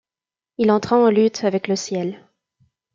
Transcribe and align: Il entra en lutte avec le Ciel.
Il 0.57 0.71
entra 0.71 0.97
en 0.97 1.11
lutte 1.11 1.43
avec 1.43 1.67
le 1.67 1.75
Ciel. 1.75 2.27